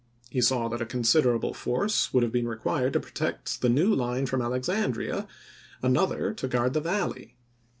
He 0.31 0.41
saw 0.41 0.67
that 0.69 0.81
a 0.81 0.85
considerable 0.87 1.53
force 1.53 2.11
would 2.11 2.23
have 2.23 2.31
been 2.31 2.47
required 2.47 2.93
to 2.93 2.99
protect 2.99 3.61
the 3.61 3.69
new 3.69 3.93
line 3.93 4.25
from 4.25 4.41
Alexandria, 4.41 5.27
another 5.83 6.33
to 6.33 6.47
guard 6.47 6.73
the 6.73 6.81
Valley. 6.81 7.35